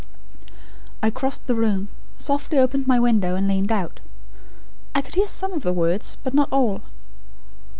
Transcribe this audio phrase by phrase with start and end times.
[1.03, 3.99] I crossed the room; softly opened my window, and leaned out.
[4.95, 6.81] I could hear some of the words; but not all.